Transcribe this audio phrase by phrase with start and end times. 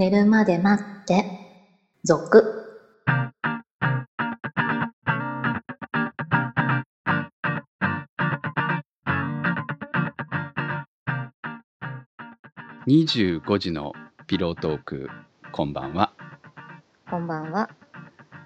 [0.00, 1.26] 寝るまで待って、
[2.04, 2.42] 続。
[12.86, 13.92] 25時の
[14.26, 15.10] ピロートーク
[15.52, 16.14] こんばんは
[17.10, 17.68] こんばんは。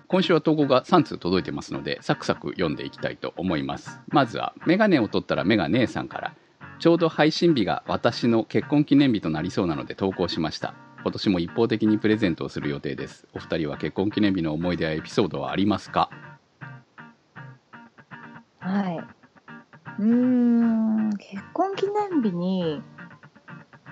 [0.09, 6.34] 今週は投稿が3通届いてますのでサクサク読んでいきたいと思いますまずはメガネを取ったらメガ姉さんから
[6.80, 10.75] ちょうど配信日が私の結婚記念日となりそうなので投稿しました
[11.05, 16.10] 今年も一方的にプレゼントをする予定ですお二人は結婚記念日の思い出やエピソードはありますか？
[18.59, 18.96] はい。
[19.98, 22.82] うーん、結婚記念日に、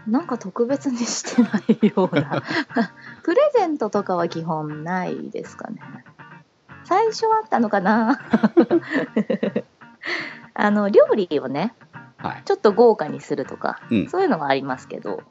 [0.07, 2.43] なんか特別にしてないような。
[3.23, 5.81] プレゼントとかは基本ないですかね。
[6.85, 8.19] 最初はあったのかな
[10.55, 11.75] あの、料理をね、
[12.17, 15.23] はいちょっと豪華にするとか、うんそういうのはありますけど、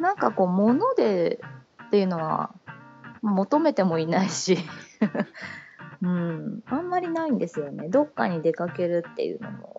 [0.00, 1.40] なんかこう、物で
[1.86, 2.50] っていうのは
[3.22, 4.58] 求めてもいないし、
[6.02, 7.88] うん、あんまりないんですよね。
[7.88, 9.76] どっかに出かけるっていうのも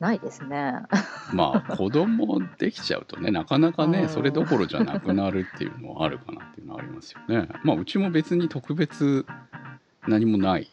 [0.00, 0.82] ないですね。
[1.32, 4.08] まあ子供できちゃうとねなかなかねうん。
[4.08, 7.48] それどころじゃなくなるっていうのはあるかなっていうのはありますよね。
[7.64, 9.26] まあうちも別に特別
[10.06, 10.70] 何もない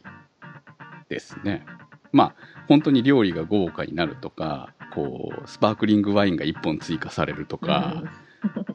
[1.10, 1.66] ですね。
[2.12, 2.36] まあ
[2.68, 8.04] 本当に料理が豪華になるとかこうスパークリングワインが1本追加されるとか、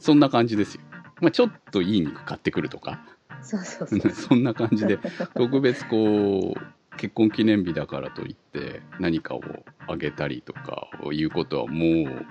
[0.01, 0.83] そんな感じですよ、
[1.21, 3.01] まあ、ちょっといい肉買ってくるとか
[3.43, 4.11] そうそうそう。
[4.13, 4.99] そんな感じで
[5.35, 9.43] 特別こう結婚記念日だからといって何かを
[9.87, 12.27] あげたりとかいうことはもう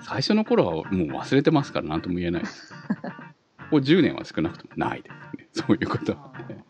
[0.00, 0.84] 最初の頃はもう
[1.18, 2.74] 忘れてますから何とも言えないです。
[3.70, 6.64] こう10年は少なくともないですねそういうことはね。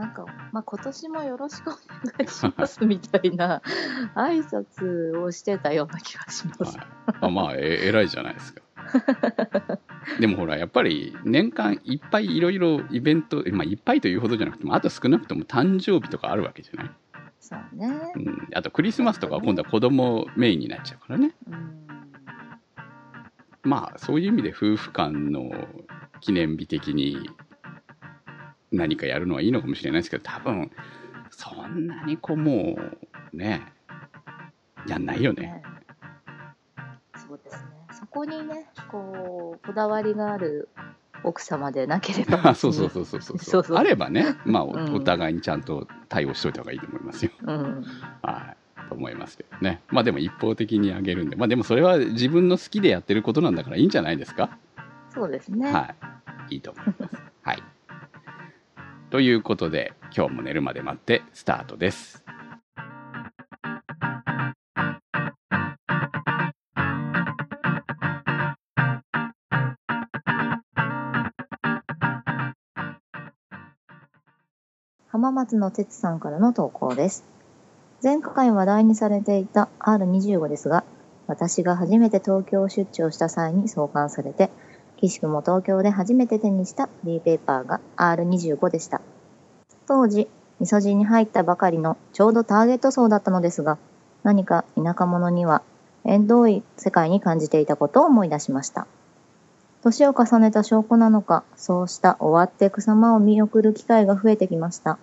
[0.00, 1.80] なんか、まあ、今年もよろしくお願
[2.26, 3.60] いしますみたいな
[4.16, 6.78] 挨拶をしてたような気がします。
[6.78, 6.86] はい、
[7.20, 8.62] あまあえ偉いじゃないですか。
[10.18, 16.90] でもほらやっぱり年間いっぱいいろいろイベント、まあ、いっぱいというほどじゃなくてもあと少なくとも誕生日とかあるわけじゃない、
[17.38, 17.86] そうね。
[18.16, 21.86] うん、あとクリスマスとかは今度は子供メインになっちゃうからねうん。
[23.64, 25.50] まあそういう意味で夫婦間の
[26.22, 27.18] 記念日的に
[28.72, 30.70] 何かやるのはいいのかもしれないですけど多分
[31.30, 32.76] そんなにこうも
[33.32, 33.62] うね
[34.86, 35.42] やんないよね。
[35.42, 35.62] ね
[37.16, 37.70] そうですね。
[37.92, 40.68] そこにね、こう、こだわりがある
[41.22, 47.32] 奥様でなければあ そうそうそうそうそうそうそうあればねまあお,、うんお互いにちゃんと対応しといた方がいいと思いますよ。
[47.42, 47.84] うん。
[48.22, 48.56] はい
[48.88, 54.56] と思いますけどねまあでも一方的にあげるんでまあでもそれは自分の好きでやってることなんだからいいんじゃないですか？
[55.10, 55.70] そうですね。
[55.72, 55.94] は
[56.48, 57.16] い、いいと思います。
[59.10, 62.24] ということで、今日も寝るまで待ってスタートです。
[75.08, 77.24] 浜松の哲さんからの投稿です。
[78.02, 80.84] 前回話題にされていた R25 ですが、
[81.26, 84.50] 私が初めて東京出張した際に創刊されて、
[85.00, 89.00] 岸くも東京で初めて手にしたフリーペーパーが R25 でした。
[89.86, 90.28] 当時、
[90.60, 93.78] 味噌汁に入ったばかりのちょうどターゲット層だったのですが、
[94.22, 95.62] 何か田舎者には
[96.04, 98.86] 縁遠い世界に感じていたことを思い出しました。
[99.82, 104.98] 年を重ねた証拠なのか、そうした終わっていく様を見送る機会が増えてきました。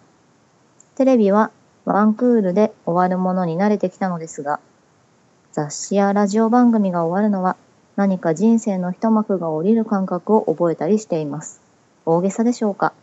[0.94, 1.50] テレビは
[1.86, 4.60] ワンクールで終わるものに慣れてきたのですが、
[5.54, 7.58] 雑誌やラジオ番組が終わるのは
[7.98, 11.62] 何か人生の一幕が降りる感覚を覚えたりしています。
[12.06, 12.94] 大げさでしょうか。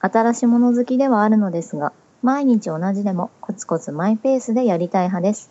[0.00, 1.92] 新しいもの好きではあるのですが、
[2.22, 5.50] 毎日同じでもコツコツマイペースでやりたい派です。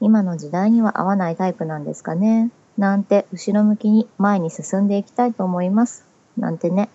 [0.00, 2.50] 今の時代には合わないタイプなんですかね。
[2.76, 6.06] なんて後ろ向きに前に進んでいきたいと思います。
[6.36, 6.90] なんてね。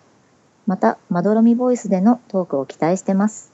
[0.67, 3.51] また、まどろみボイスでのトークを期待してます。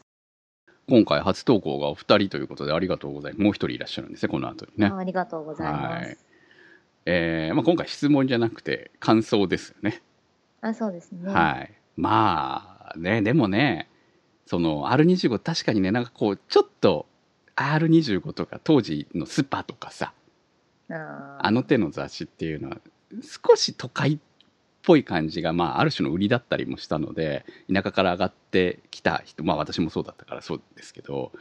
[0.90, 3.42] 今回初投稿がお二人ということでありがとうございます。
[3.42, 4.92] もう一人いらっしゃるんですね、この後にね。
[4.94, 6.25] ありがとうございまはいす。。
[7.06, 10.02] えーまあ、今回質問じゃなくて感想ですよね。
[10.62, 11.32] あ、そうですね。
[11.32, 11.72] はい。
[11.96, 13.90] まあね、でもね、
[14.46, 17.06] その R25 確かにね、なんかこう、ちょっと
[17.56, 20.14] R25 とか当時のスパとかさ、
[20.90, 22.78] ああの手の雑誌っていうのは
[23.22, 24.18] 少し都会っ
[24.84, 31.32] ぽい感じが、まあ、ある種の売りだったりもしたので田舎から上がってきた人まあ私もそうだったからそうですけど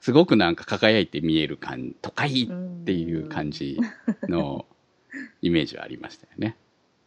[0.00, 3.78] すごくなんか輝いて見える感都会っていう感じ
[4.22, 4.64] の
[5.42, 6.56] イメージはありましたよね。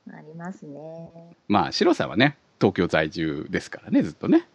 [0.08, 1.36] うんありますね。
[1.48, 4.48] まあ白さんはね東京在住ですからねずっとね。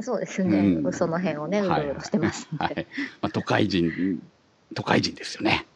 [0.00, 0.58] そうですね。
[0.58, 2.48] うんその辺をね、うろうろしてます。
[2.58, 2.86] はいはい
[3.22, 4.20] まあ、都会人
[4.74, 5.66] 都会人ですよね。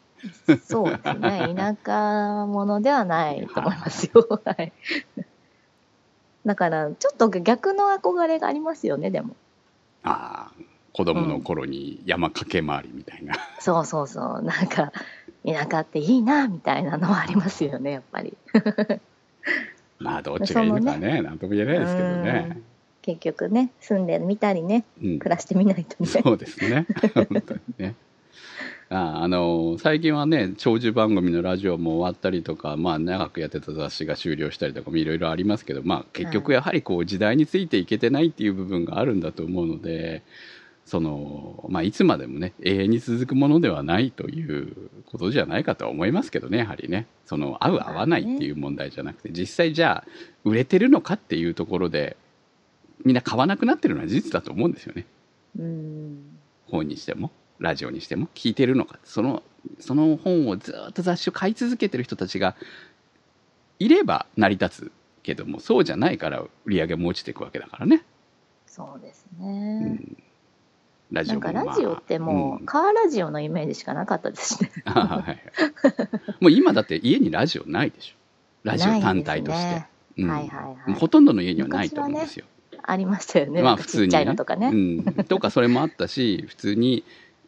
[0.65, 1.53] そうですね。
[1.55, 4.41] 田舎ものではないと思いますよ。
[4.43, 4.73] はい。
[6.45, 9.35] だから、ちょっと逆の憧れがありますよね、でも。
[10.03, 10.63] ああ
[10.93, 14.41] 子供の頃に山駆け回りみたいな、そうそうそう。
[14.41, 14.91] なんか、
[15.45, 18.37] 田舎っていいな、みたいなのはありますよね、やっぱり。
[19.99, 21.21] まあどっちがいいのかそね。
[21.21, 22.61] なんとも言えないですけどね、
[23.01, 26.09] 結局ね、住んでみたりね、うん、暮らしてみないとね。
[26.09, 26.85] そうですね。
[27.13, 27.95] 本当にね。
[28.91, 40.23] ああの最近はね長寿番組のラジオも終わったりとか、まあ、長くやってた雑誌が終了したりとかもいろいろありますけど、まあ、結局やはりこう時代についていけてないっていう部分があるんだと思うので
[40.89, 44.75] その、まあ、いつまでもね永遠に続くものではないという
[45.05, 50.09] ことじゃないかとは思いますけどねやはりねその合う合わないっていう問題じゃなくて実際じゃあ
[50.43, 52.17] 売れてるのかっていうところで
[53.05, 55.05] みんな買わなくなってるのは事実だと思うんですよね。
[55.59, 56.39] うん。
[56.65, 59.43] 本にしてもラジオにしても聞いてるのかその
[59.79, 62.55] その本をずっと雑誌を買い続けてる人たちが
[63.77, 64.91] いれば成り立つ
[65.21, 68.03] けどもそうじゃないから売り上げも落ちていくわけだからね。
[68.65, 69.79] そうですうね。
[69.81, 70.17] ん、
[71.11, 74.71] ラジなんかラジオってもんう、カーラジオのイメージしかなかったですね。
[76.39, 78.15] もう今だって家にラジオないでしょ。
[78.63, 79.89] ラジオ単体として、ないですね。
[80.17, 80.29] うん。
[80.29, 80.89] はいはいはい。
[80.91, 82.45] もうほとんどの家にはないと思うんですよ。
[82.83, 83.61] ありましたよね。
[83.61, 84.31] まあなんかちっちゃい普通にね。
[84.31, 84.67] のとかね。
[84.67, 87.03] うん、とかそれもあったし普通に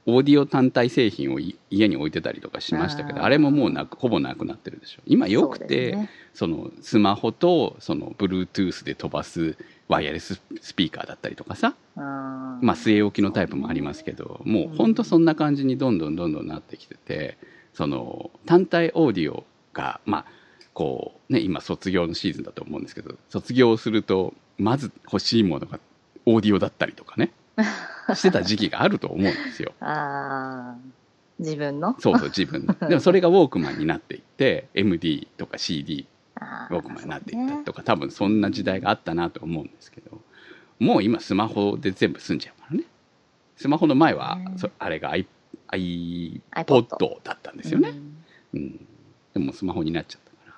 [0.06, 5.02] オーディオ単体製品をい家に置いてたりとかしましたけどあれももうなくほぼなくなってるでしょ。
[5.06, 6.10] 今よくそうてですね。
[6.34, 9.58] そのスマホとその Bluetooth で飛ばす
[9.92, 11.76] ワイヤレススピーカーだったりとかさ。
[11.96, 17.38] まあ据え置きのタイプもありますけどもうほんとそんな感じにどんどんどんどんなってきてて
[17.74, 19.44] その単体オーディオ
[19.74, 20.26] がまあ
[20.74, 25.80] こうね今卒業のシーズンだと思うんですけど卒業するとまず欲しいものが
[26.26, 27.32] オーディオだったりとかね
[28.16, 29.74] してた時期があると思うんですよ。
[29.82, 31.44] あー。
[31.44, 31.96] 自分の？
[32.00, 32.74] そうそう自分の。
[32.88, 36.11] でもそれがウォークマンになっていって MD とか CD あ
[36.42, 40.20] ウォークマンになっていったりとか多分そんな時代があったなと思うんですけど
[40.80, 42.86] もう今スマホで全部済んじゃうからね。
[43.56, 45.14] スマホの前はねそあれが
[45.72, 47.90] iPod だったんですよね、
[48.54, 48.60] うん。
[48.60, 48.88] うん、
[49.36, 50.56] でもスマホになっちゃったから。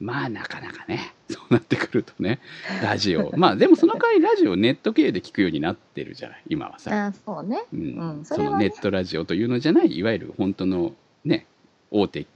[0.00, 2.40] まあなかなかねそうなってくるとね
[2.82, 3.30] ラジオ。
[3.36, 7.64] まあでもその代わりラジオネット経由で聞くようになってるじゃない今はさ、あーそうね。
[7.74, 7.80] うん。
[7.80, 8.24] うん。
[8.24, 10.94] そのネットラジオというのじゃないいわゆる本当の
[11.26, 11.46] ね
[11.90, 12.26] 大手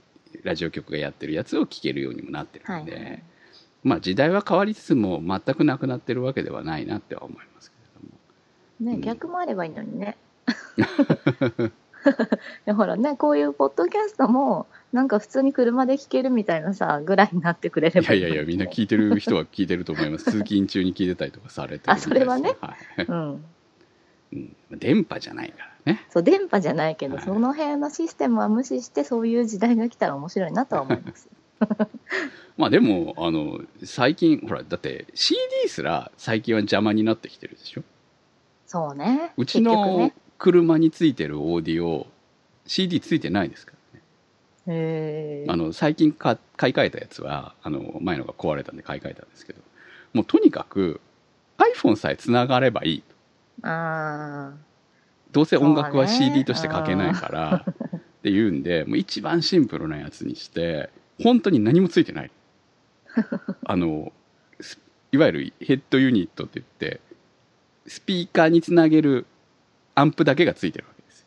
[0.43, 3.03] ラジオ局がやってるやつを聞けるようにもなってるんで、はい。
[3.03, 3.23] はい
[3.83, 8.91] まあ時代は変わりつつも全くなくなってるわけではないなっては思いますけれども。
[8.91, 9.01] ね、うん。
[9.01, 10.17] 逆もあればいいのにね。
[10.77, 10.81] い
[12.65, 20.25] やほらね、こういうポッドキャストも、なんか普通に車で聞けるみたいなさ、ぐらいになってくれればいやいやいやみんな聞いてる人は聞いてると思います。
[20.25, 22.55] 通勤中に聞いてたりとかされてるあそれはね。
[22.61, 23.05] はい。
[23.05, 23.45] うん。
[24.33, 31.29] うん、電波じゃないからねそう、電波じゃないけど、はいその辺のシステムは無視して、そういう時代が来たら面白いなとは思います。
[32.57, 37.83] まあでもあの最近ほらだって CD すら最近は邪魔になってきてるでしょ？
[38.67, 39.31] そうね。
[39.37, 40.13] うちのね。
[40.37, 42.05] 車についてるオーディオ
[42.67, 44.03] CD ついてないですからね
[44.67, 49.61] へーあの最近か買い替えたやつはあの前のが壊れたんで買い替えたんですけど
[50.13, 51.01] もうとにかく
[51.57, 53.03] iPhone さえつながればいい
[53.63, 54.53] あ
[55.31, 57.65] どうせ音楽は CD として書けないから
[57.97, 60.89] っていうんでもう一番シンプルなやつにして
[61.21, 62.31] 本当に何もついてない。
[63.65, 64.11] あの
[64.59, 64.79] す
[65.11, 67.01] いわゆるヘッドユニットって言って
[67.87, 69.25] スピーカーにつなげる
[69.95, 71.25] アンプだけがついてるわけです。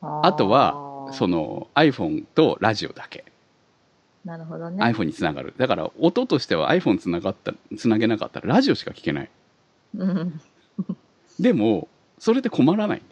[0.00, 0.20] あ。
[0.24, 0.72] あとは
[1.12, 3.24] その、の iPhone とラジオだけ。
[4.24, 4.82] なるほどね。
[4.84, 5.54] iPhone につながる。
[5.56, 9.30] だから音としては iPhone つながったつなげなかったらラジオしか聞けない。
[9.96, 10.40] うん。
[11.38, 11.88] でも
[12.18, 13.02] それで困らない。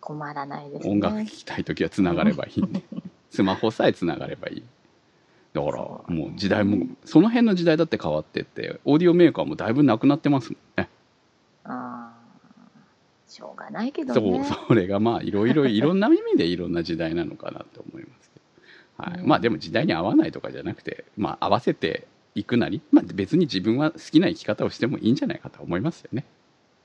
[0.00, 0.92] 困らないですね。
[0.92, 2.82] 音楽聴きたい時はつながればいいんで
[3.30, 4.62] スマホさえつながればいい。
[5.52, 5.78] だから
[6.14, 10.88] もう時代もその辺の時代だって変わってってオーディオメーカーもだいぶなくなってますもんね。
[11.64, 12.20] ああ。
[13.26, 14.44] しょうがないけどそうね。
[14.66, 18.40] それがまあいろいろ いろんな意味でいろんな時代なのかなと思いますけ
[19.02, 19.20] ど、はい。
[19.20, 26.24] うんまあでも時代に合わないとかじゃなくてまあ合わせていくなり、まあ、別に自分は好きな生き方をしてもいいんじゃないかと思いますよね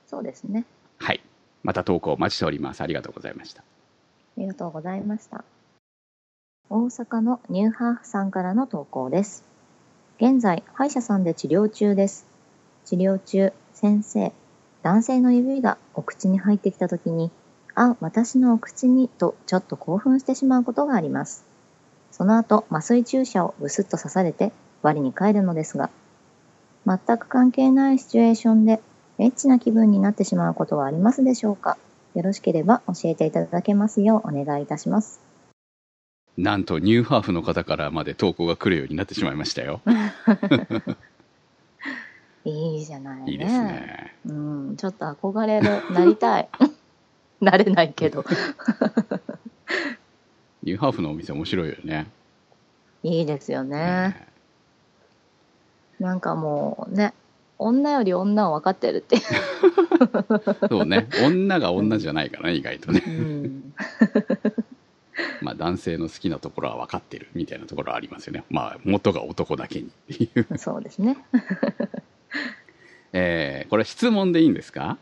[0.06, 0.64] そうですね。
[0.98, 1.20] はい
[1.62, 5.44] また投稿お待ちしておりますありがとうございましたありがとうございました。
[6.68, 9.44] 大阪のニューハーフさんからの投稿です。
[10.18, 12.26] 現在、歯医者さんで治療中です。
[12.84, 14.32] 治療中、先生、
[14.82, 17.30] 男性の指がお口に入ってきた時に、
[17.74, 21.46] あ、私のお口にとちょっと興奮してしまうことがあります。
[22.10, 25.88] その後、麻酔注射をブスッと刺されて、我に返るのですが、
[26.84, 28.82] 全く関係ないシチュエーションで、
[29.18, 31.78] エッチな気分になってしまうことはありますでしょうか？
[32.14, 35.20] よろしければ教えていただけますようお願いいたします。
[36.36, 39.80] なんとニューハーフの方からまで投稿が来るようになってしまいましたよ。
[42.44, 43.32] いいじゃないね。
[43.32, 44.14] いいですね。
[44.26, 46.48] うん、ちょっと憧れる、なりたい。
[47.40, 48.24] なれないけど。
[50.62, 52.06] ニューハーフのお店面白いよね。
[53.02, 54.26] いいですよね。
[55.98, 57.14] なんかもうね、
[57.66, 59.22] 女より女を分かってるっていう。
[60.68, 61.08] そうね。
[61.24, 63.02] 女が女じゃないからね、意外とね。
[63.06, 63.74] うん、
[65.42, 68.44] まあ男性の好きなところは分かってるみたいなところはありますよね。
[68.50, 70.58] まあ元が男だけにっていう。
[70.58, 71.16] そうですね。
[73.12, 74.98] えーこれ質問でいいんですか？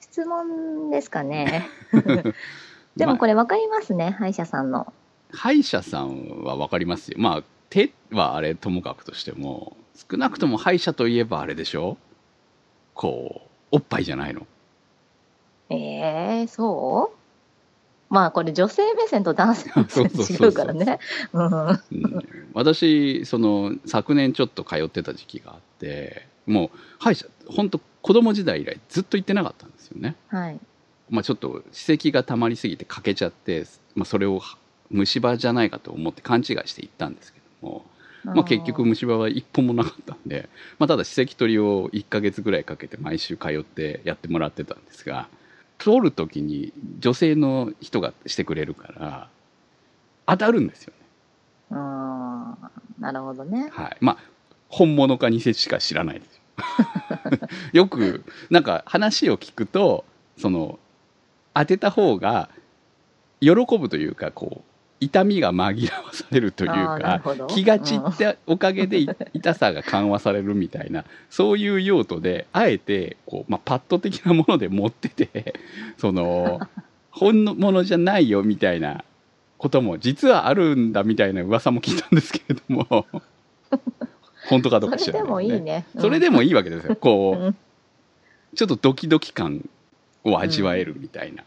[0.00, 1.68] 質問ですかね。
[2.96, 4.90] でもこれ、れ分かりますね、歯医者さんの。
[5.30, 7.18] 歯医者さんは分かりますよ。
[7.20, 11.96] まあ手はあれともかくとしても、少なくとも歯医者といえばあれでしょ？
[12.94, 14.46] こう、おっぱいじゃないの。
[15.70, 17.16] えー、そう？
[18.08, 20.98] まあこれ女性目線と男性目線 そうそうそうそう違うからね。
[22.54, 30.14] 私その昨年ちょっと通ってた時期があってもう歯医者本当子供時代以来ずっと行ってなかったんですよね。
[30.28, 30.60] はい。
[31.10, 34.40] まあ、ちょっと歯石が溜まりすぎて欠けちゃって、まあ、それを
[34.90, 37.84] 虫歯じゃないかと思って勘違いして行ったんですけども、
[38.34, 45.28] まあ、結局虫歯は一本もなかったんで、まあ、ただ歯石取りを1ヶ月ぐらいかけて毎週通ってやってもらってたんですが
[45.78, 49.28] 取る時に女性の人がしてくれるから
[50.26, 51.06] 当たるんですよね。
[51.70, 53.68] あーなるほどね。
[53.72, 54.18] はい、まあ
[54.68, 56.42] 本物か偽しか知らないですよ。
[57.72, 60.04] よくなんか話を聞くと
[60.38, 60.78] その
[61.54, 62.50] 当てた方が
[63.40, 75.54] 喜ぶというかこう痛みが紛らわされるというか気が散ったおかげでい 痛さが緩和されるみたいなそういう用途であえてこう、まあ、パッド的なもので持ってて
[75.98, 76.60] その
[77.10, 79.04] 本物じゃないよみたいな
[79.58, 83.06] ことも実はあるんだみたいな噂も聞いたんですけれども
[84.48, 85.84] 本当かどうか知らない、それでもいいね。
[85.98, 86.94] それでもいいわけですよ。
[86.94, 87.56] こう、うん
[88.56, 89.68] ちょっとドキドキ感
[90.24, 91.44] を味わえるみたいな、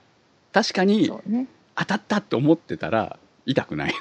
[0.54, 1.48] 確かにね。
[1.76, 3.94] 当たったと思ってたら痛くない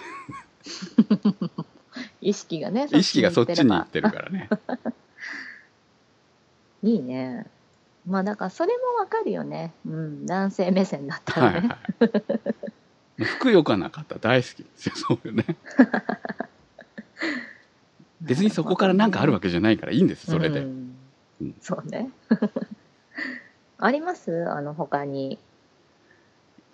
[2.20, 4.48] 意識がね、意識がそっちに行行ってるからね
[6.82, 7.46] いいね。
[8.06, 9.72] まあだからそれもわかるよね。
[9.86, 11.68] うん、男性目線だったはいらね。
[11.68, 11.74] は
[13.18, 15.44] いふくよかな方大好きですよそうよね
[18.22, 20.96] 別にそこから何かあるわけじゃないからいいんですそれで、うん
[21.40, 22.10] うんそうね。
[23.78, 24.48] あります？
[24.48, 25.38] あの他に。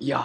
[0.00, 0.23] いやー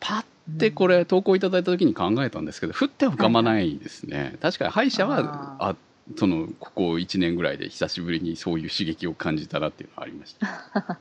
[0.00, 0.24] パッ
[0.58, 5.76] てこれ投稿いただいた時に考えたんですけど降っては浮かばないですね、確かに歯医者はああ
[6.16, 10.98] そのここ1年ぐらいで久しぶりにそういう刺激を感じたなっていうのはありました、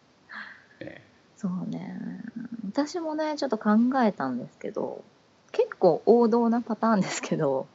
[0.80, 1.02] え
[1.36, 1.98] そうね。
[2.64, 3.70] 私もね、ちょっと考
[4.02, 5.04] えたんですけど、
[5.52, 7.66] 結構王道なパターンですけど、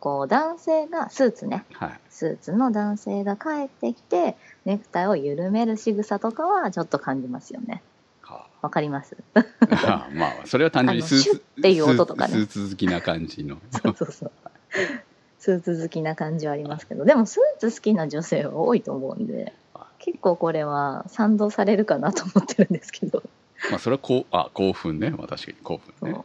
[0.00, 2.00] こう男性が、スーツね、ーはい。
[2.10, 7.82] スーツの男性が帰ってきて、ネクタイを緩める仕草とかはちょっと感じますよね。
[8.26, 9.16] はわかります。
[9.34, 12.34] あ まあそれは単純にスーツッっていう音とかね。
[12.34, 13.58] スーツ好きな感じの。
[13.70, 14.32] そうそうそう。
[15.38, 19.52] スーツ好きな感じはありますけど、でもスーツ好きな女性は多いと思うんで、
[19.98, 23.22] 結構これは賛同されるかなと思ってるんですけど、
[23.70, 25.10] まあそれはこうあ興奮ね。
[25.10, 26.18] まあ確かに興奮ね。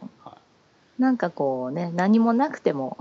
[0.98, 2.96] なんかこうね、何もなくても、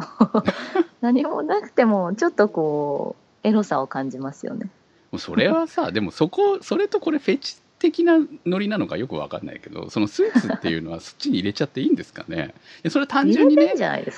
[1.01, 4.70] 何もなくても、ちょっとこう、エロさを感じますよね。
[5.17, 12.53] それはさでもそこそれとこれフェチ的なノリなのかよくわかんないけどそのスーツっていうのはそっちに入れちゃっていいんですかね？
[12.89, 13.73] それは単純にね。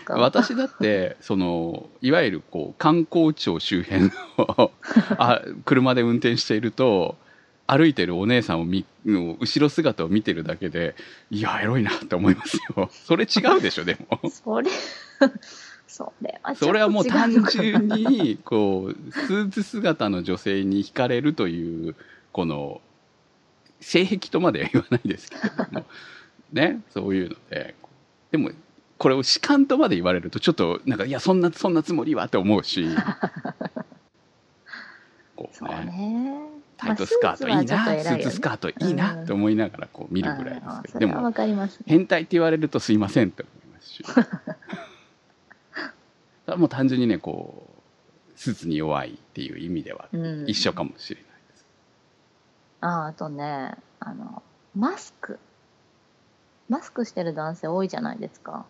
[0.09, 4.71] 私だってそのいわゆるこう観光庁周辺の
[5.17, 7.15] あ車で運転していると
[7.65, 10.95] 歩いてるお姉さんを見の後ろ姿を見てるだけで
[11.31, 12.89] いやエロいなって思いますよ。
[12.91, 14.29] それ違うでしょでも。
[14.29, 14.69] それ、
[15.87, 21.95] それはそれはもう単純にこうスーツ姿の女性に惹かれるという
[22.33, 22.81] この
[23.83, 25.85] 性癖とまでは言わないですけれども。
[26.53, 27.75] ねそういうので。
[28.31, 28.51] でも
[28.97, 32.87] これを主観とまで言われるとちょっとなんかいやそんなそんなつもりはって思うし。
[35.35, 35.69] こうね。
[35.85, 36.53] ね。
[36.77, 38.03] タイトスカートいいな、ね。
[38.03, 41.07] スーツスカートいいなって思いながらこう見るぐらいですけど。
[41.07, 41.31] でも。
[41.85, 44.03] 変態って言われるとすいませんって思いますし。
[46.57, 50.45] もう単純にねこうスーツに弱いっていう意味ではうん。
[50.47, 51.25] 一緒かもしれない。
[51.25, 51.32] です、
[52.83, 54.43] ああとね、あの、
[54.75, 55.39] マスク。
[56.67, 58.65] マスクしてる男性多いじゃないですか。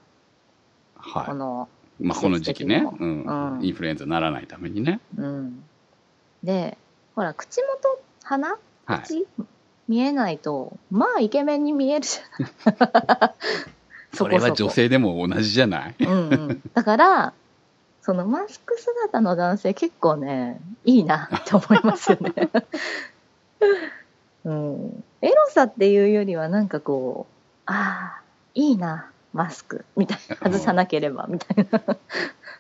[0.98, 1.26] はい。
[1.26, 1.68] この、
[2.00, 2.76] まあ、この時期ね。
[2.76, 2.98] うにも。
[3.00, 3.60] うん。
[3.60, 3.66] ん。
[3.66, 5.64] インフルエンザにならないためにね、うん。
[6.44, 6.78] で、
[7.16, 8.58] ほら、口元、鼻？
[8.86, 9.26] はい、口？
[9.88, 13.34] 見えないと、まあイケメンに見えるじゃない。
[14.14, 15.96] それは女性でも同じじゃない？
[16.00, 17.34] うんうん、だから
[18.02, 22.50] そのマスク姿の男性結構ねいいなって思いますよね。
[24.46, 27.34] うん、エロさっていうよりはなんかこう
[27.66, 28.22] ああ
[28.56, 31.98] いいなマスクみたいな外さなければみたいな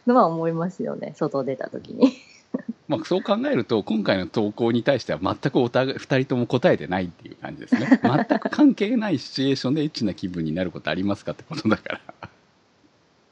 [0.07, 2.13] のは思いますよね外出た時に。
[2.87, 7.87] まあ、そう考えると今回の投稿に対しては全くお互い2人とも答えてないっていう感じですね。
[8.03, 12.01] 全く関係ないシチュエーションでエッチな気分になることありますかってことだから。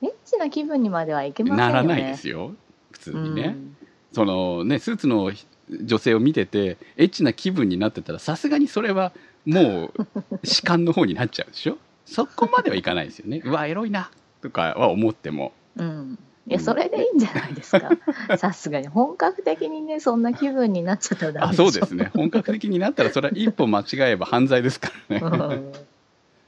[0.01, 1.74] エッチな気分にまではいけませんよね。
[1.74, 2.53] ならないですよ
[2.91, 3.77] 普通にね、うん。
[4.13, 5.31] そのねスーツの
[5.72, 9.12] 女性を見ててエッチな気分になってたらさすがにそれは
[9.46, 11.78] もう弛緩の方になっちゃうでしょ？
[12.06, 14.12] そこまではいかないですよねうわエロいな
[14.42, 16.20] とかは思ってもうん。
[16.48, 17.92] いや、それでいいんじゃないですか。
[18.38, 18.88] さすがに。
[18.88, 25.72] 本格的にね、そんな気分になっちゃったらダメあでしょそうですね本格的になったらそれは一歩間違えば犯罪ですからね、うん。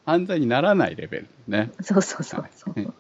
[0.06, 2.94] 犯罪にならないレベルねそうそうそうそう。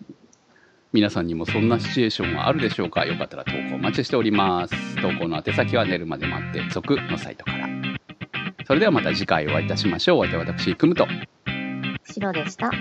[0.93, 3.03] 皆さんにもそんなシチュエーションはあるでしょうか？
[3.07, 4.75] よかったら投稿お待ちしております。
[5.01, 7.67] 投稿の宛先は寝るまで待って続のサイトから。
[8.67, 10.19] それではまた次回お会いいたしましょう。
[10.19, 11.07] お相手は私くむと。
[12.03, 12.71] 白でした。